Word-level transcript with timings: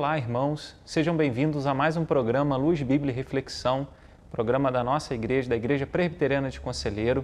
Olá, 0.00 0.16
irmãos. 0.16 0.74
Sejam 0.82 1.14
bem-vindos 1.14 1.66
a 1.66 1.74
mais 1.74 1.94
um 1.94 2.06
programa 2.06 2.56
Luz 2.56 2.80
Bíblia 2.80 3.12
e 3.12 3.14
Reflexão, 3.14 3.86
programa 4.30 4.72
da 4.72 4.82
nossa 4.82 5.14
igreja, 5.14 5.50
da 5.50 5.56
Igreja 5.56 5.86
Presbiteriana 5.86 6.48
de 6.48 6.58
Conselheiro. 6.58 7.22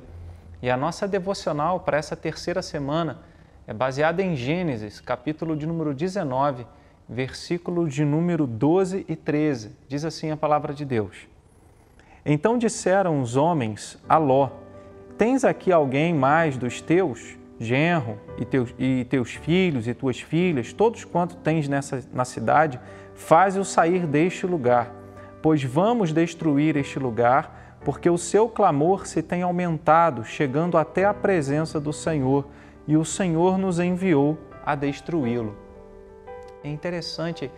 E 0.61 0.69
a 0.69 0.77
nossa 0.77 1.09
devocional 1.09 1.81
para 1.81 1.97
essa 1.97 2.15
terceira 2.15 2.61
semana 2.61 3.21
é 3.67 3.73
baseada 3.73 4.23
em 4.23 4.37
Gênesis, 4.37 5.01
capítulo 5.01 5.57
de 5.57 5.67
número 5.67 5.95
19, 5.95 6.67
versículo 7.09 7.89
de 7.89 8.05
número 8.05 8.47
12 8.47 9.07
e 9.09 9.17
13. 9.17 9.75
Diz 9.89 10.05
assim 10.05 10.31
a 10.31 10.37
palavra 10.37 10.75
de 10.75 10.85
Deus: 10.85 11.27
Então 12.27 12.59
disseram 12.59 13.23
os 13.23 13.37
homens 13.37 13.99
a 14.07 14.19
Ló: 14.19 14.51
Tens 15.17 15.45
aqui 15.45 15.73
alguém 15.73 16.13
mais 16.13 16.59
dos 16.59 16.83
teus? 16.83 17.39
Genro 17.59 18.19
e 18.39 18.45
teus, 18.45 18.75
e 18.79 19.05
teus 19.09 19.33
filhos 19.33 19.89
e 19.89 19.95
tuas 19.95 20.21
filhas, 20.21 20.73
todos 20.73 21.05
quanto 21.05 21.37
tens 21.37 21.69
nessa, 21.69 22.03
na 22.13 22.25
cidade, 22.25 22.79
faze-o 23.15 23.65
sair 23.65 24.07
deste 24.07 24.47
lugar, 24.47 24.93
pois 25.43 25.63
vamos 25.63 26.13
destruir 26.13 26.77
este 26.77 26.99
lugar, 26.99 27.79
porque 27.85 28.11
o 28.11 28.19
seu 28.19 28.49
clamor 28.49 29.07
se 29.07 29.23
tem 29.23 29.43
aumentado, 29.43 30.25
chegando 30.25 30.77
até 30.77 31.05
a 31.05 31.15
presença 31.15 31.81
do 31.81 31.93
Senhor, 31.93 32.47
e 32.87 32.97
o 32.97 33.05
Senhor 33.05 33.59
nos 33.59 33.81
enviou 33.81 34.39
a 34.65 34.75
destruí-lo. 34.75 35.57
É 36.63 36.69
interessante 36.69 37.51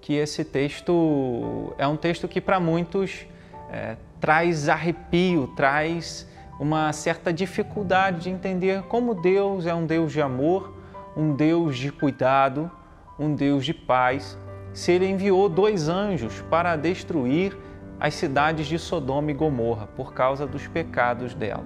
que 0.00 0.14
esse 0.14 0.44
texto 0.44 1.74
é 1.78 1.86
um 1.86 1.96
texto 1.96 2.26
que 2.26 2.40
para 2.40 2.58
muitos 2.58 3.26
é, 3.70 3.96
traz 4.20 4.68
arrepio, 4.68 5.48
traz 5.56 6.28
uma 6.62 6.92
certa 6.92 7.32
dificuldade 7.32 8.20
de 8.20 8.30
entender 8.30 8.82
como 8.82 9.16
Deus 9.16 9.66
é 9.66 9.74
um 9.74 9.84
Deus 9.84 10.12
de 10.12 10.22
amor, 10.22 10.72
um 11.16 11.34
Deus 11.34 11.76
de 11.76 11.90
cuidado, 11.90 12.70
um 13.18 13.34
Deus 13.34 13.64
de 13.64 13.74
paz, 13.74 14.38
se 14.72 14.92
ele 14.92 15.08
enviou 15.08 15.48
dois 15.48 15.88
anjos 15.88 16.40
para 16.48 16.76
destruir 16.76 17.58
as 17.98 18.14
cidades 18.14 18.68
de 18.68 18.78
Sodoma 18.78 19.32
e 19.32 19.34
Gomorra 19.34 19.88
por 19.96 20.14
causa 20.14 20.46
dos 20.46 20.68
pecados 20.68 21.34
dela. 21.34 21.64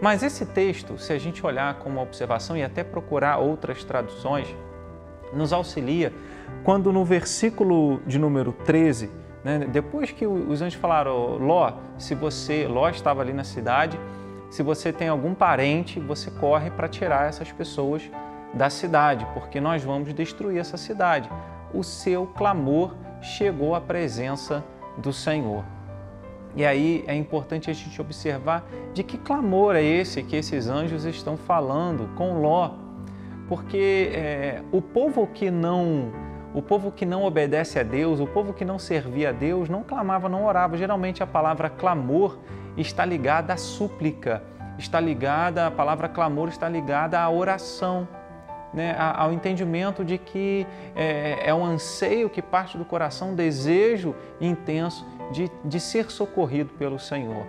Mas 0.00 0.22
esse 0.22 0.46
texto, 0.46 0.96
se 0.96 1.12
a 1.12 1.18
gente 1.18 1.44
olhar 1.44 1.74
com 1.74 1.90
uma 1.90 2.00
observação 2.00 2.56
e 2.56 2.62
até 2.62 2.82
procurar 2.82 3.36
outras 3.36 3.84
traduções, 3.84 4.48
nos 5.30 5.52
auxilia 5.52 6.10
quando 6.64 6.90
no 6.90 7.04
versículo 7.04 8.00
de 8.06 8.18
número 8.18 8.52
13 8.64 9.10
né? 9.46 9.60
Depois 9.60 10.10
que 10.10 10.26
os 10.26 10.60
anjos 10.60 10.74
falaram, 10.74 11.38
Ló, 11.38 11.72
se 11.96 12.16
você, 12.16 12.66
Ló 12.66 12.88
estava 12.88 13.22
ali 13.22 13.32
na 13.32 13.44
cidade, 13.44 13.96
se 14.50 14.60
você 14.60 14.92
tem 14.92 15.06
algum 15.06 15.34
parente, 15.34 16.00
você 16.00 16.32
corre 16.32 16.68
para 16.68 16.88
tirar 16.88 17.28
essas 17.28 17.52
pessoas 17.52 18.02
da 18.52 18.68
cidade, 18.68 19.24
porque 19.34 19.60
nós 19.60 19.84
vamos 19.84 20.12
destruir 20.12 20.58
essa 20.58 20.76
cidade. 20.76 21.30
O 21.72 21.84
seu 21.84 22.26
clamor 22.26 22.96
chegou 23.22 23.76
à 23.76 23.80
presença 23.80 24.64
do 24.98 25.12
Senhor. 25.12 25.64
E 26.56 26.64
aí 26.64 27.04
é 27.06 27.14
importante 27.14 27.70
a 27.70 27.72
gente 27.72 28.00
observar 28.00 28.66
de 28.92 29.04
que 29.04 29.16
clamor 29.16 29.76
é 29.76 29.82
esse 29.84 30.24
que 30.24 30.34
esses 30.34 30.66
anjos 30.66 31.04
estão 31.04 31.36
falando 31.36 32.12
com 32.16 32.40
Ló, 32.40 32.72
porque 33.46 34.10
é, 34.12 34.60
o 34.72 34.82
povo 34.82 35.24
que 35.28 35.52
não 35.52 36.25
o 36.56 36.62
povo 36.62 36.90
que 36.90 37.04
não 37.04 37.22
obedece 37.22 37.78
a 37.78 37.82
Deus, 37.82 38.18
o 38.18 38.26
povo 38.26 38.54
que 38.54 38.64
não 38.64 38.78
servia 38.78 39.28
a 39.28 39.32
Deus, 39.32 39.68
não 39.68 39.82
clamava, 39.82 40.26
não 40.26 40.46
orava. 40.46 40.74
Geralmente 40.78 41.22
a 41.22 41.26
palavra 41.26 41.68
clamor 41.68 42.38
está 42.78 43.04
ligada 43.04 43.52
à 43.52 43.58
súplica, 43.58 44.42
está 44.78 44.98
ligada, 44.98 45.66
a 45.66 45.70
palavra 45.70 46.08
clamor 46.08 46.48
está 46.48 46.66
ligada 46.66 47.20
à 47.20 47.28
oração, 47.28 48.08
né? 48.72 48.96
ao 48.98 49.34
entendimento 49.34 50.02
de 50.02 50.16
que 50.16 50.66
é, 50.94 51.50
é 51.50 51.52
um 51.52 51.62
anseio 51.62 52.30
que 52.30 52.40
parte 52.40 52.78
do 52.78 52.86
coração, 52.86 53.32
um 53.32 53.34
desejo 53.34 54.14
intenso 54.40 55.06
de, 55.30 55.50
de 55.62 55.78
ser 55.78 56.10
socorrido 56.10 56.72
pelo 56.78 56.98
Senhor. 56.98 57.46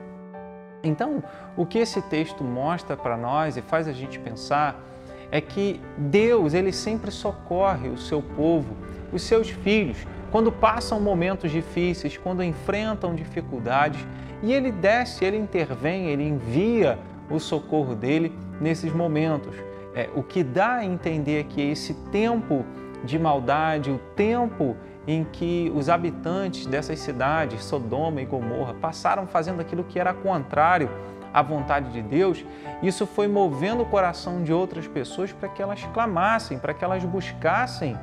Então, 0.83 1.23
o 1.55 1.65
que 1.65 1.79
esse 1.79 2.01
texto 2.01 2.43
mostra 2.43 2.97
para 2.97 3.15
nós 3.15 3.55
e 3.55 3.61
faz 3.61 3.87
a 3.87 3.93
gente 3.93 4.19
pensar 4.19 4.83
é 5.31 5.39
que 5.39 5.81
Deus, 5.97 6.53
ele 6.53 6.73
sempre 6.73 7.09
socorre 7.09 7.87
o 7.87 7.97
seu 7.97 8.21
povo 8.21 8.75
os 9.11 9.21
seus 9.21 9.49
filhos 9.49 9.97
quando 10.31 10.51
passam 10.51 10.99
momentos 10.99 11.51
difíceis, 11.51 12.17
quando 12.17 12.43
enfrentam 12.43 13.15
dificuldades, 13.15 14.05
e 14.43 14.53
ele 14.53 14.71
desce, 14.71 15.25
ele 15.25 15.37
intervém, 15.37 16.07
ele 16.07 16.23
envia 16.23 16.99
o 17.29 17.39
socorro 17.39 17.95
dele 17.95 18.31
nesses 18.59 18.93
momentos. 18.93 19.55
É, 19.95 20.09
o 20.15 20.21
que 20.21 20.43
dá 20.43 20.75
a 20.75 20.85
entender 20.85 21.45
que 21.45 21.61
esse 21.61 21.93
tempo 22.11 22.65
de 23.03 23.17
maldade, 23.17 23.89
o 23.89 23.97
tempo 24.15 24.75
em 25.07 25.23
que 25.23 25.71
os 25.73 25.89
habitantes 25.89 26.65
dessas 26.65 26.99
cidades, 26.99 27.63
Sodoma 27.63 28.21
e 28.21 28.25
Gomorra, 28.25 28.73
passaram 28.73 29.25
fazendo 29.25 29.61
aquilo 29.61 29.83
que 29.83 29.99
era 29.99 30.13
contrário 30.13 30.89
à 31.33 31.41
vontade 31.41 31.91
de 31.91 32.01
Deus, 32.01 32.45
isso 32.83 33.07
foi 33.07 33.27
movendo 33.27 33.83
o 33.83 33.85
coração 33.85 34.43
de 34.43 34.51
outras 34.51 34.87
pessoas 34.87 35.31
para 35.31 35.47
que 35.47 35.61
elas 35.61 35.83
clamassem, 35.93 36.59
para 36.59 36.73
que 36.73 36.83
elas 36.83 37.03
buscassem 37.05 37.97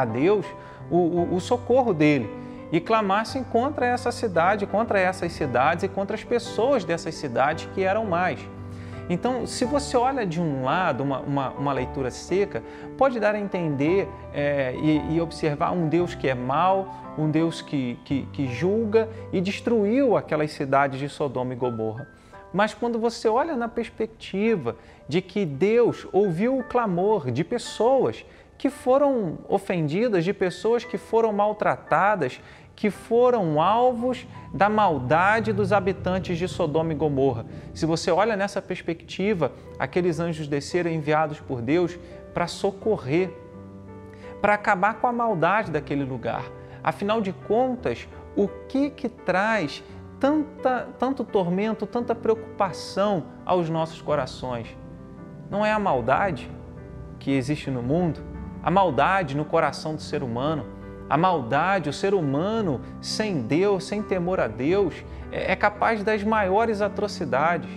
a 0.00 0.04
Deus 0.04 0.46
o, 0.90 0.96
o, 0.96 1.34
o 1.34 1.40
socorro 1.40 1.92
dele 1.92 2.28
e 2.70 2.80
clamassem 2.80 3.42
contra 3.42 3.86
essa 3.86 4.12
cidade, 4.12 4.66
contra 4.66 4.98
essas 5.00 5.32
cidades 5.32 5.84
e 5.84 5.88
contra 5.88 6.14
as 6.14 6.24
pessoas 6.24 6.84
dessas 6.84 7.14
cidades 7.14 7.68
que 7.74 7.82
eram 7.82 8.04
mais. 8.04 8.40
Então, 9.10 9.46
se 9.46 9.64
você 9.64 9.96
olha 9.96 10.26
de 10.26 10.38
um 10.38 10.64
lado 10.64 11.02
uma, 11.02 11.20
uma, 11.20 11.50
uma 11.50 11.72
leitura 11.72 12.10
seca, 12.10 12.62
pode 12.98 13.18
dar 13.18 13.34
a 13.34 13.38
entender 13.38 14.06
é, 14.34 14.74
e, 14.76 15.14
e, 15.14 15.20
observar 15.20 15.72
um 15.72 15.88
Deus 15.88 16.14
que 16.14 16.28
é 16.28 16.34
mau, 16.34 17.14
um 17.16 17.30
Deus 17.30 17.62
que, 17.62 17.98
que, 18.04 18.28
que 18.32 18.46
julga 18.52 19.08
e 19.32 19.40
destruiu 19.40 20.14
aquelas 20.14 20.52
cidades 20.52 21.00
de 21.00 21.08
Sodoma 21.08 21.54
e 21.54 21.56
Gomorra. 21.56 22.06
Mas 22.52 22.74
quando 22.74 22.98
você 22.98 23.28
olha 23.28 23.56
na 23.56 23.68
perspectiva 23.68 24.76
de 25.08 25.22
que 25.22 25.46
Deus 25.46 26.06
ouviu 26.12 26.58
o 26.58 26.64
clamor 26.64 27.30
de 27.30 27.44
pessoas 27.44 28.24
que 28.58 28.68
foram 28.68 29.38
ofendidas, 29.48 30.24
de 30.24 30.34
pessoas 30.34 30.84
que 30.84 30.98
foram 30.98 31.32
maltratadas, 31.32 32.40
que 32.74 32.90
foram 32.90 33.60
alvos 33.60 34.26
da 34.52 34.68
maldade 34.68 35.52
dos 35.52 35.72
habitantes 35.72 36.36
de 36.36 36.46
Sodoma 36.48 36.92
e 36.92 36.96
Gomorra. 36.96 37.46
Se 37.72 37.86
você 37.86 38.10
olha 38.10 38.36
nessa 38.36 38.60
perspectiva, 38.60 39.52
aqueles 39.78 40.20
anjos 40.20 40.48
desceram 40.48 40.90
enviados 40.90 41.40
por 41.40 41.62
Deus 41.62 41.98
para 42.34 42.46
socorrer, 42.46 43.30
para 44.40 44.54
acabar 44.54 44.94
com 44.94 45.06
a 45.06 45.12
maldade 45.12 45.70
daquele 45.70 46.04
lugar. 46.04 46.44
Afinal 46.82 47.20
de 47.20 47.32
contas, 47.32 48.08
o 48.36 48.48
que 48.68 48.90
que 48.90 49.08
traz 49.08 49.82
tanta, 50.20 50.88
tanto 50.98 51.24
tormento, 51.24 51.86
tanta 51.86 52.14
preocupação 52.14 53.24
aos 53.44 53.68
nossos 53.68 54.00
corações? 54.00 54.68
Não 55.50 55.64
é 55.64 55.72
a 55.72 55.78
maldade 55.78 56.50
que 57.18 57.32
existe 57.32 57.70
no 57.70 57.82
mundo? 57.82 58.27
A 58.62 58.70
maldade 58.70 59.36
no 59.36 59.44
coração 59.44 59.94
do 59.94 60.02
ser 60.02 60.22
humano, 60.22 60.66
a 61.08 61.16
maldade, 61.16 61.88
o 61.88 61.92
ser 61.92 62.14
humano 62.14 62.80
sem 63.00 63.40
Deus, 63.42 63.84
sem 63.84 64.02
temor 64.02 64.40
a 64.40 64.46
Deus, 64.46 64.94
é, 65.32 65.52
é 65.52 65.56
capaz 65.56 66.02
das 66.02 66.22
maiores 66.22 66.80
atrocidades. 66.80 67.70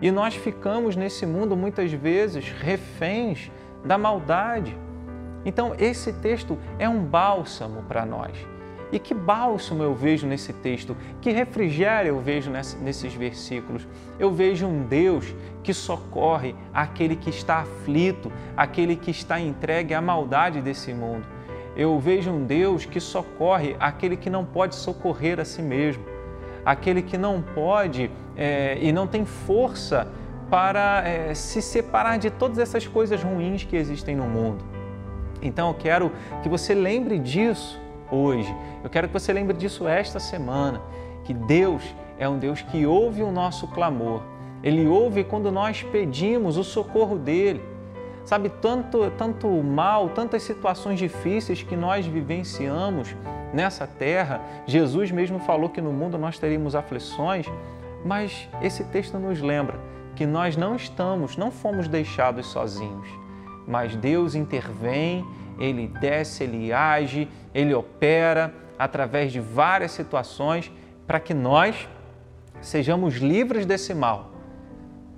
E 0.00 0.10
nós 0.10 0.34
ficamos 0.34 0.94
nesse 0.94 1.24
mundo 1.26 1.56
muitas 1.56 1.90
vezes 1.92 2.50
reféns 2.50 3.50
da 3.84 3.96
maldade. 3.96 4.76
Então, 5.44 5.74
esse 5.78 6.12
texto 6.12 6.58
é 6.78 6.88
um 6.88 7.02
bálsamo 7.02 7.82
para 7.84 8.04
nós. 8.04 8.55
E 8.92 8.98
que 8.98 9.12
bálsamo 9.12 9.82
eu 9.82 9.94
vejo 9.94 10.26
nesse 10.26 10.52
texto, 10.52 10.96
que 11.20 11.30
refrigério 11.30 12.10
eu 12.10 12.20
vejo 12.20 12.50
nesses 12.50 13.12
versículos. 13.14 13.86
Eu 14.18 14.32
vejo 14.32 14.66
um 14.66 14.84
Deus 14.84 15.34
que 15.62 15.74
socorre 15.74 16.54
aquele 16.72 17.16
que 17.16 17.30
está 17.30 17.58
aflito, 17.58 18.30
aquele 18.56 18.94
que 18.94 19.10
está 19.10 19.40
entregue 19.40 19.92
à 19.92 20.00
maldade 20.00 20.60
desse 20.60 20.94
mundo. 20.94 21.26
Eu 21.76 21.98
vejo 21.98 22.30
um 22.30 22.44
Deus 22.44 22.86
que 22.86 23.00
socorre 23.00 23.76
aquele 23.78 24.16
que 24.16 24.30
não 24.30 24.44
pode 24.44 24.76
socorrer 24.76 25.40
a 25.40 25.44
si 25.44 25.60
mesmo, 25.60 26.04
aquele 26.64 27.02
que 27.02 27.18
não 27.18 27.42
pode 27.42 28.10
é, 28.36 28.78
e 28.80 28.92
não 28.92 29.06
tem 29.06 29.24
força 29.24 30.08
para 30.48 31.06
é, 31.06 31.34
se 31.34 31.60
separar 31.60 32.18
de 32.18 32.30
todas 32.30 32.58
essas 32.58 32.86
coisas 32.86 33.22
ruins 33.22 33.64
que 33.64 33.76
existem 33.76 34.14
no 34.14 34.24
mundo. 34.24 34.64
Então 35.42 35.68
eu 35.68 35.74
quero 35.74 36.12
que 36.42 36.48
você 36.48 36.74
lembre 36.74 37.18
disso 37.18 37.80
hoje. 38.10 38.54
Eu 38.82 38.90
quero 38.90 39.08
que 39.08 39.14
você 39.14 39.32
lembre 39.32 39.56
disso 39.56 39.86
esta 39.86 40.18
semana, 40.18 40.80
que 41.24 41.34
Deus 41.34 41.82
é 42.18 42.28
um 42.28 42.38
Deus 42.38 42.62
que 42.62 42.86
ouve 42.86 43.22
o 43.22 43.30
nosso 43.30 43.66
clamor. 43.68 44.22
Ele 44.62 44.86
ouve 44.86 45.24
quando 45.24 45.52
nós 45.52 45.82
pedimos 45.82 46.56
o 46.56 46.64
socorro 46.64 47.18
dele. 47.18 47.62
Sabe, 48.24 48.48
tanto, 48.48 49.10
tanto 49.16 49.48
mal, 49.48 50.08
tantas 50.08 50.42
situações 50.42 50.98
difíceis 50.98 51.62
que 51.62 51.76
nós 51.76 52.04
vivenciamos 52.06 53.14
nessa 53.54 53.86
terra. 53.86 54.40
Jesus 54.66 55.12
mesmo 55.12 55.38
falou 55.38 55.68
que 55.68 55.80
no 55.80 55.92
mundo 55.92 56.18
nós 56.18 56.38
teríamos 56.38 56.74
aflições, 56.74 57.46
mas 58.04 58.48
esse 58.60 58.82
texto 58.84 59.18
nos 59.18 59.40
lembra 59.40 59.78
que 60.16 60.26
nós 60.26 60.56
não 60.56 60.74
estamos, 60.74 61.36
não 61.36 61.50
fomos 61.50 61.86
deixados 61.86 62.46
sozinhos, 62.46 63.06
mas 63.68 63.94
Deus 63.94 64.34
intervém 64.34 65.24
ele 65.58 65.88
desce, 66.00 66.44
ele 66.44 66.72
age, 66.72 67.28
ele 67.54 67.74
opera 67.74 68.54
através 68.78 69.32
de 69.32 69.40
várias 69.40 69.92
situações 69.92 70.70
para 71.06 71.20
que 71.20 71.32
nós 71.32 71.88
sejamos 72.60 73.16
livres 73.16 73.64
desse 73.64 73.94
mal. 73.94 74.30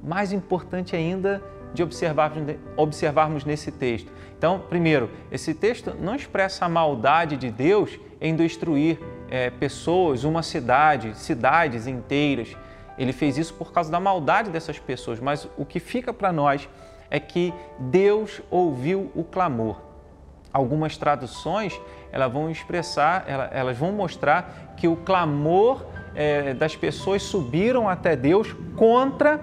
Mais 0.03 0.33
importante 0.33 0.95
ainda 0.95 1.43
de 1.75 1.83
observarmos, 1.83 2.57
observarmos 2.77 3.45
nesse 3.45 3.73
texto. 3.73 4.11
Então, 4.37 4.61
primeiro, 4.69 5.11
esse 5.31 5.53
texto 5.55 5.95
não 5.99 6.15
expressa 6.15 6.65
a 6.65 6.69
maldade 6.69 7.37
de 7.37 7.51
Deus 7.51 7.99
em 8.21 8.35
destruir 8.35 8.99
é, 9.31 9.51
pessoas, 9.51 10.25
uma 10.25 10.43
cidade, 10.43 11.17
cidades 11.19 11.87
inteiras. 11.87 12.57
Ele 12.97 13.13
fez 13.13 13.37
isso 13.37 13.55
por 13.55 13.73
causa 13.73 13.91
da 13.91 14.01
maldade 14.01 14.51
dessas 14.51 14.79
pessoas, 14.79 15.21
mas 15.21 15.49
o 15.57 15.65
que 15.65 15.81
fica 15.81 16.13
para 16.13 16.33
nós 16.33 16.69
é 17.11 17.19
que 17.19 17.53
Deus 17.79 18.41
ouviu 18.51 19.11
o 19.15 19.25
clamor. 19.25 19.88
Algumas 20.53 20.97
traduções 20.97 21.79
elas 22.11 22.33
vão 22.33 22.51
expressar, 22.51 23.25
elas 23.53 23.77
vão 23.77 23.93
mostrar 23.93 24.75
que 24.77 24.89
o 24.89 24.97
clamor 24.97 25.85
é, 26.15 26.55
das 26.55 26.75
pessoas 26.75 27.23
subiram 27.23 27.89
até 27.89 28.17
Deus 28.17 28.55
contra 28.77 29.41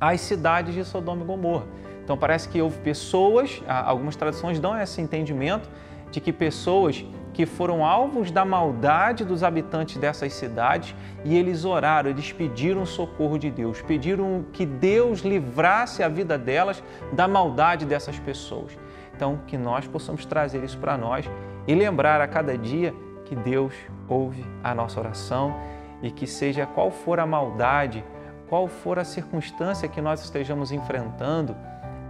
as 0.00 0.20
cidades 0.20 0.74
de 0.74 0.84
Sodoma 0.84 1.22
e 1.22 1.26
Gomorra. 1.26 1.66
Então 2.04 2.16
parece 2.16 2.48
que 2.48 2.62
houve 2.62 2.78
pessoas, 2.78 3.62
algumas 3.66 4.16
traduções 4.16 4.58
dão 4.58 4.78
esse 4.80 5.00
entendimento 5.00 5.68
de 6.10 6.20
que 6.20 6.32
pessoas 6.32 7.04
que 7.34 7.44
foram 7.46 7.84
alvos 7.84 8.30
da 8.30 8.44
maldade 8.44 9.24
dos 9.24 9.42
habitantes 9.44 9.96
dessas 9.96 10.32
cidades 10.32 10.94
e 11.24 11.36
eles 11.36 11.64
oraram, 11.64 12.10
eles 12.10 12.32
pediram 12.32 12.84
socorro 12.86 13.38
de 13.38 13.50
Deus, 13.50 13.80
pediram 13.82 14.44
que 14.52 14.66
Deus 14.66 15.20
livrasse 15.20 16.02
a 16.02 16.08
vida 16.08 16.38
delas 16.38 16.82
da 17.12 17.28
maldade 17.28 17.84
dessas 17.84 18.18
pessoas. 18.18 18.72
Então, 19.18 19.40
que 19.48 19.58
nós 19.58 19.84
possamos 19.84 20.24
trazer 20.24 20.62
isso 20.62 20.78
para 20.78 20.96
nós 20.96 21.28
e 21.66 21.74
lembrar 21.74 22.20
a 22.20 22.28
cada 22.28 22.56
dia 22.56 22.94
que 23.24 23.34
Deus 23.34 23.74
ouve 24.08 24.46
a 24.62 24.72
nossa 24.72 25.00
oração 25.00 25.56
e 26.00 26.08
que 26.08 26.24
seja 26.24 26.64
qual 26.66 26.92
for 26.92 27.18
a 27.18 27.26
maldade, 27.26 28.04
qual 28.48 28.68
for 28.68 28.96
a 28.96 29.02
circunstância 29.02 29.88
que 29.88 30.00
nós 30.00 30.22
estejamos 30.22 30.70
enfrentando, 30.70 31.56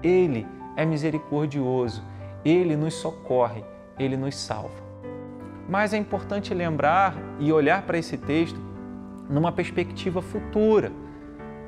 Ele 0.02 0.46
é 0.76 0.84
misericordioso, 0.84 2.04
Ele 2.44 2.76
nos 2.76 2.92
socorre, 2.92 3.64
Ele 3.98 4.14
nos 4.14 4.36
salva. 4.36 4.76
Mas 5.66 5.94
é 5.94 5.96
importante 5.96 6.52
lembrar 6.52 7.16
e 7.40 7.50
olhar 7.50 7.84
para 7.86 7.96
esse 7.96 8.18
texto 8.18 8.60
numa 9.30 9.50
perspectiva 9.50 10.20
futura, 10.20 10.92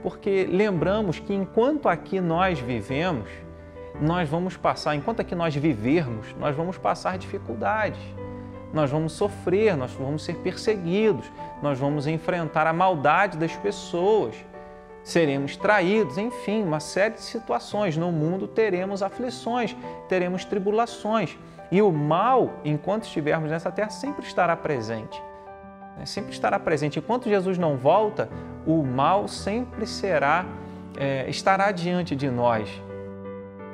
porque 0.02 0.46
lembramos 0.50 1.18
que 1.18 1.32
enquanto 1.32 1.88
aqui 1.88 2.20
nós 2.20 2.60
vivemos, 2.60 3.30
nós 4.00 4.28
vamos 4.28 4.56
passar, 4.56 4.94
enquanto 4.94 5.20
aqui 5.20 5.34
nós 5.34 5.54
vivermos, 5.54 6.34
nós 6.38 6.54
vamos 6.54 6.76
passar 6.76 7.18
dificuldades, 7.18 8.00
nós 8.72 8.90
vamos 8.90 9.12
sofrer, 9.12 9.76
nós 9.76 9.92
vamos 9.92 10.24
ser 10.24 10.36
perseguidos, 10.36 11.30
nós 11.62 11.78
vamos 11.78 12.06
enfrentar 12.06 12.66
a 12.66 12.72
maldade 12.72 13.36
das 13.36 13.56
pessoas, 13.56 14.34
seremos 15.02 15.56
traídos, 15.56 16.18
enfim, 16.18 16.62
uma 16.62 16.80
série 16.80 17.14
de 17.14 17.22
situações. 17.22 17.96
No 17.96 18.12
mundo 18.12 18.46
teremos 18.46 19.02
aflições, 19.02 19.76
teremos 20.08 20.44
tribulações. 20.44 21.36
E 21.70 21.80
o 21.80 21.92
mal, 21.92 22.54
enquanto 22.64 23.04
estivermos 23.04 23.50
nessa 23.50 23.70
terra, 23.70 23.90
sempre 23.90 24.24
estará 24.26 24.56
presente. 24.56 25.20
Né? 25.96 26.04
Sempre 26.06 26.32
estará 26.32 26.58
presente. 26.58 26.98
Enquanto 26.98 27.28
Jesus 27.28 27.58
não 27.58 27.76
volta, 27.76 28.28
o 28.66 28.82
mal 28.82 29.28
sempre 29.28 29.86
será, 29.86 30.44
é, 30.96 31.28
estará 31.28 31.70
diante 31.70 32.16
de 32.16 32.28
nós. 32.28 32.68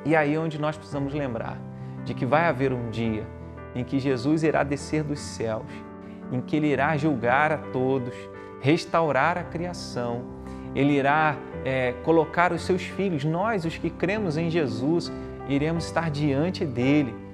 E 0.05 0.15
aí 0.15 0.35
é 0.35 0.39
onde 0.39 0.59
nós 0.59 0.77
precisamos 0.77 1.13
lembrar 1.13 1.57
de 2.03 2.13
que 2.13 2.25
vai 2.25 2.45
haver 2.45 2.71
um 2.71 2.89
dia 2.89 3.25
em 3.75 3.83
que 3.83 3.99
Jesus 3.99 4.43
irá 4.43 4.63
descer 4.63 5.03
dos 5.03 5.19
céus, 5.19 5.67
em 6.31 6.41
que 6.41 6.55
ele 6.55 6.67
irá 6.67 6.95
julgar 6.97 7.51
a 7.51 7.57
todos, 7.57 8.13
restaurar 8.61 9.37
a 9.37 9.43
criação, 9.43 10.23
ele 10.73 10.93
irá 10.93 11.35
é, 11.65 11.93
colocar 12.03 12.51
os 12.51 12.61
seus 12.61 12.83
filhos, 12.83 13.23
nós, 13.23 13.65
os 13.65 13.77
que 13.77 13.89
cremos 13.89 14.37
em 14.37 14.49
Jesus, 14.49 15.11
iremos 15.47 15.85
estar 15.85 16.09
diante 16.09 16.65
dele 16.65 17.27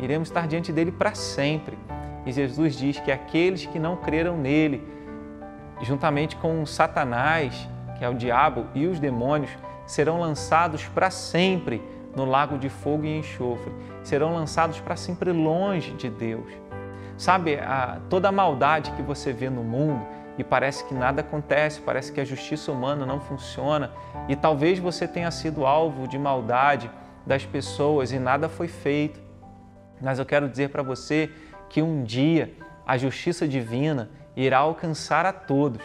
iremos 0.00 0.28
estar 0.28 0.46
diante 0.46 0.72
dele 0.72 0.92
para 0.92 1.14
sempre. 1.14 1.76
E 2.26 2.32
Jesus 2.32 2.74
diz 2.76 2.98
que 3.00 3.10
aqueles 3.10 3.66
que 3.66 3.78
não 3.78 3.96
creram 3.96 4.36
nele, 4.36 4.82
juntamente 5.82 6.36
com 6.36 6.64
Satanás, 6.66 7.68
que 7.98 8.04
é 8.04 8.08
o 8.08 8.14
diabo, 8.14 8.66
e 8.74 8.86
os 8.86 9.00
demônios, 9.00 9.50
serão 9.86 10.20
lançados 10.20 10.84
para 10.86 11.10
sempre 11.10 11.82
no 12.14 12.24
lago 12.24 12.58
de 12.58 12.68
fogo 12.68 13.04
e 13.04 13.18
enxofre, 13.18 13.72
serão 14.02 14.34
lançados 14.34 14.80
para 14.80 14.96
sempre 14.96 15.32
longe 15.32 15.92
de 15.92 16.08
Deus. 16.08 16.50
Sabe, 17.16 17.56
a, 17.56 17.98
toda 18.08 18.28
a 18.28 18.32
maldade 18.32 18.92
que 18.92 19.02
você 19.02 19.32
vê 19.32 19.50
no 19.50 19.62
mundo 19.62 20.04
e 20.38 20.44
parece 20.44 20.84
que 20.84 20.94
nada 20.94 21.20
acontece, 21.20 21.80
parece 21.80 22.12
que 22.12 22.20
a 22.20 22.24
justiça 22.24 22.70
humana 22.70 23.04
não 23.04 23.20
funciona 23.20 23.90
e 24.28 24.36
talvez 24.36 24.78
você 24.78 25.08
tenha 25.08 25.30
sido 25.30 25.66
alvo 25.66 26.06
de 26.06 26.16
maldade 26.16 26.90
das 27.26 27.44
pessoas 27.44 28.12
e 28.12 28.18
nada 28.18 28.48
foi 28.48 28.68
feito. 28.68 29.20
Mas 30.00 30.18
eu 30.18 30.24
quero 30.24 30.48
dizer 30.48 30.70
para 30.70 30.82
você 30.82 31.30
que 31.68 31.82
um 31.82 32.04
dia 32.04 32.54
a 32.86 32.96
justiça 32.96 33.48
divina 33.48 34.10
irá 34.36 34.58
alcançar 34.58 35.26
a 35.26 35.32
todos. 35.32 35.82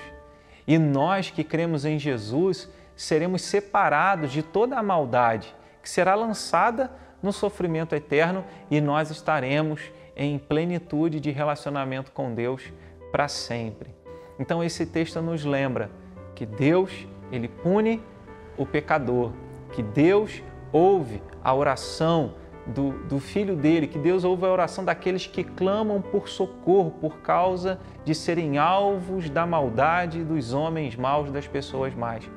E 0.68 0.78
nós 0.78 1.30
que 1.30 1.44
cremos 1.44 1.86
em 1.86 2.00
Jesus 2.00 2.70
seremos 2.96 3.42
separados 3.42 4.32
de 4.32 4.44
toda 4.44 4.78
a 4.78 4.84
maldade 4.84 5.54
que 5.84 5.90
será 5.90 6.16
lançada 6.16 6.90
no 7.22 7.34
sofrimento 7.34 7.94
eterno 7.94 8.44
e 8.72 8.80
nós 8.80 9.12
estaremos 9.12 9.82
em 10.16 10.40
plenitude 10.40 11.20
de 11.20 11.30
relacionamento 11.30 12.12
com 12.12 12.34
Deus 12.34 12.72
para 13.12 13.28
sempre. 13.28 13.94
Então 14.40 14.64
esse 14.64 14.86
texto 14.86 15.22
nos 15.22 15.44
lembra 15.44 15.92
que 16.34 16.46
Deus, 16.46 17.06
ele 17.32 17.48
pune 17.48 18.02
o 18.58 18.66
pecador, 18.66 19.32
que 19.74 19.84
Deus 19.84 20.42
ouve 20.72 21.22
a 21.44 21.54
oração 21.54 22.36
do, 22.66 22.92
do 23.08 23.20
filho 23.20 23.56
dele, 23.56 23.88
que 23.88 24.00
Deus 24.00 24.24
ouve 24.24 24.46
a 24.46 24.52
oração 24.52 24.86
daqueles 24.86 25.28
que 25.28 25.44
clamam 25.44 26.02
por 26.02 26.30
socorro 26.30 26.92
por 26.92 27.18
causa 27.18 27.80
de 28.06 28.16
serem 28.16 28.58
alvos 28.58 29.30
da 29.30 29.46
maldade 29.46 30.24
dos 30.24 30.54
homens 30.54 30.96
maus, 30.96 31.32
das 31.32 31.48
pessoas 31.48 31.94
más. 31.94 32.30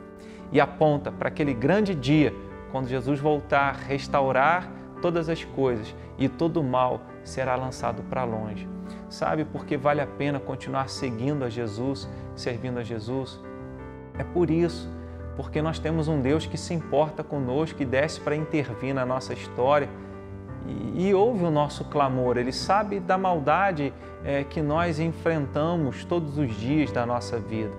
E 0.50 0.60
aponta 0.60 1.12
para 1.12 1.28
aquele 1.28 1.54
grande 1.54 1.94
dia, 1.94 2.34
quando 2.72 2.88
Jesus 2.88 3.20
voltar, 3.20 3.74
restaurar 3.76 4.70
todas 5.00 5.28
as 5.28 5.44
coisas 5.44 5.94
e 6.18 6.28
todo 6.28 6.60
o 6.60 6.64
mal 6.64 7.02
será 7.22 7.54
lançado 7.54 8.02
para 8.04 8.24
longe. 8.24 8.68
Sabe 9.08 9.44
por 9.44 9.64
que 9.64 9.76
vale 9.76 10.00
a 10.00 10.06
pena 10.06 10.40
continuar 10.40 10.88
seguindo 10.88 11.44
a 11.44 11.48
Jesus, 11.48 12.08
servindo 12.34 12.78
a 12.78 12.82
Jesus? 12.82 13.40
É 14.18 14.24
por 14.24 14.50
isso, 14.50 14.90
porque 15.36 15.60
nós 15.62 15.78
temos 15.78 16.08
um 16.08 16.20
Deus 16.20 16.46
que 16.46 16.56
se 16.56 16.74
importa 16.74 17.22
conosco, 17.22 17.78
que 17.78 17.84
desce 17.84 18.20
para 18.20 18.34
intervir 18.34 18.94
na 18.94 19.04
nossa 19.06 19.32
história 19.32 19.88
e, 20.94 21.14
ouve 21.14 21.44
o 21.44 21.50
nosso 21.50 21.84
clamor, 21.84 22.36
Ele 22.36 22.52
sabe 22.52 22.98
da 22.98 23.16
maldade 23.16 23.92
é, 24.25 24.44
que 24.44 24.60
nós 24.60 24.98
enfrentamos 24.98 26.04
todos 26.04 26.38
os 26.38 26.54
dias 26.56 26.90
da 26.90 27.06
nossa 27.06 27.38
vida 27.38 27.72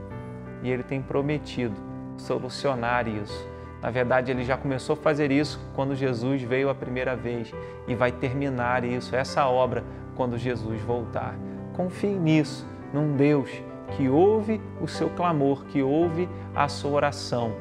e 0.63 0.69
Ele 0.69 0.83
tem 0.83 1.01
prometido 1.01 1.75
solucionar 2.17 3.07
isso. 3.07 3.47
Na 3.81 3.91
verdade, 3.91 4.31
Ele 4.31 4.43
já 4.43 4.57
começou 4.57 4.93
a 4.93 4.97
fazer 4.97 5.31
isso 5.31 5.59
quando 5.75 5.95
Jesus 5.95 6.41
veio 6.41 6.69
a 6.69 6.75
primeira 6.75 7.15
vez 7.15 7.53
e 7.87 7.95
vai 7.95 8.11
terminar 8.11 8.83
isso, 8.83 9.15
essa 9.15 9.45
obra, 9.47 9.83
quando 10.15 10.37
Jesus 10.37 10.81
voltar. 10.81 11.35
Confie 11.75 12.17
nisso, 12.17 12.65
num 12.93 13.15
Deus 13.15 13.49
que 13.95 14.09
ouve 14.09 14.61
o 14.81 14.87
seu 14.87 15.09
clamor, 15.09 15.65
que 15.65 15.81
ouve 15.81 16.27
a 16.55 16.67
sua 16.67 16.91
oração 16.91 17.53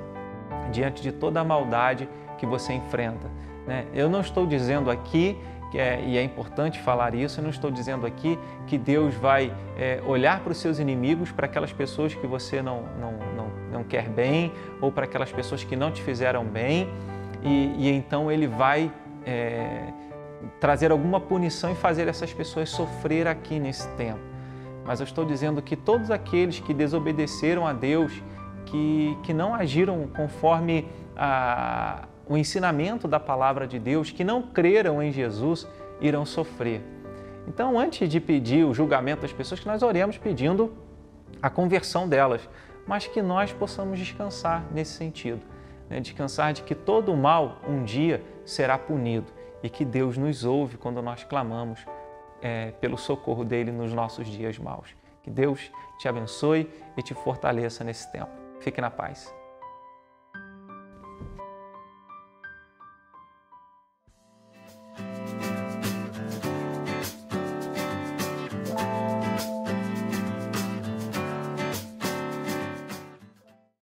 diante 0.72 1.02
de 1.02 1.12
toda 1.12 1.40
a 1.40 1.44
maldade 1.44 2.08
que 2.38 2.46
você 2.46 2.72
enfrenta. 2.72 3.30
Né? 3.66 3.86
Eu 3.92 4.08
não 4.08 4.20
estou 4.20 4.46
dizendo 4.46 4.90
aqui, 4.90 5.36
é, 5.74 6.00
e 6.02 6.16
é 6.16 6.22
importante 6.22 6.80
falar 6.80 7.14
isso, 7.14 7.40
eu 7.40 7.42
não 7.42 7.50
estou 7.50 7.70
dizendo 7.70 8.06
aqui 8.06 8.38
que 8.66 8.78
Deus 8.78 9.14
vai 9.14 9.52
é, 9.76 10.00
olhar 10.06 10.40
para 10.40 10.52
os 10.52 10.58
seus 10.58 10.78
inimigos, 10.78 11.30
para 11.32 11.46
aquelas 11.46 11.72
pessoas 11.72 12.14
que 12.14 12.26
você 12.26 12.62
não, 12.62 12.82
não, 12.98 13.12
não, 13.36 13.50
não 13.72 13.84
quer 13.84 14.08
bem, 14.08 14.52
ou 14.80 14.90
para 14.90 15.04
aquelas 15.04 15.30
pessoas 15.32 15.64
que 15.64 15.76
não 15.76 15.90
te 15.90 16.02
fizeram 16.02 16.44
bem, 16.44 16.88
e, 17.42 17.74
e 17.76 17.90
então 17.90 18.30
Ele 18.32 18.46
vai 18.46 18.90
é, 19.24 19.92
trazer 20.60 20.90
alguma 20.90 21.20
punição 21.20 21.72
e 21.72 21.74
fazer 21.74 22.08
essas 22.08 22.32
pessoas 22.32 22.70
sofrer 22.70 23.26
aqui 23.26 23.58
nesse 23.58 23.88
tempo. 23.96 24.20
Mas 24.84 25.00
eu 25.00 25.04
estou 25.04 25.24
dizendo 25.24 25.60
que 25.60 25.74
todos 25.74 26.10
aqueles 26.10 26.60
que 26.60 26.72
desobedeceram 26.72 27.66
a 27.66 27.72
Deus, 27.72 28.22
que, 28.66 29.18
que 29.24 29.34
não 29.34 29.54
agiram 29.54 30.08
conforme 30.14 30.88
a, 31.16 32.04
o 32.28 32.36
ensinamento 32.36 33.06
da 33.06 33.20
palavra 33.20 33.66
de 33.66 33.78
Deus, 33.78 34.10
que 34.10 34.24
não 34.24 34.42
creram 34.42 35.02
em 35.02 35.12
Jesus, 35.12 35.66
irão 36.00 36.24
sofrer. 36.24 36.82
Então, 37.46 37.78
antes 37.78 38.08
de 38.08 38.20
pedir 38.20 38.64
o 38.64 38.74
julgamento 38.74 39.22
das 39.22 39.32
pessoas, 39.32 39.60
que 39.60 39.66
nós 39.66 39.82
oremos 39.82 40.18
pedindo 40.18 40.74
a 41.40 41.48
conversão 41.48 42.08
delas, 42.08 42.48
mas 42.86 43.06
que 43.06 43.22
nós 43.22 43.52
possamos 43.52 43.98
descansar 43.98 44.64
nesse 44.72 44.92
sentido, 44.92 45.40
né? 45.88 46.00
descansar 46.00 46.52
de 46.52 46.62
que 46.62 46.74
todo 46.74 47.14
mal 47.16 47.60
um 47.68 47.84
dia 47.84 48.22
será 48.44 48.76
punido 48.76 49.32
e 49.62 49.68
que 49.68 49.84
Deus 49.84 50.16
nos 50.16 50.44
ouve 50.44 50.76
quando 50.76 51.00
nós 51.00 51.24
clamamos 51.24 51.84
é, 52.42 52.72
pelo 52.72 52.96
socorro 52.96 53.44
dele 53.44 53.72
nos 53.72 53.92
nossos 53.92 54.26
dias 54.26 54.58
maus. 54.58 54.94
Que 55.22 55.30
Deus 55.30 55.72
te 55.98 56.08
abençoe 56.08 56.70
e 56.96 57.02
te 57.02 57.14
fortaleça 57.14 57.82
nesse 57.82 58.10
tempo. 58.12 58.30
Fique 58.60 58.80
na 58.80 58.90
paz. 58.90 59.34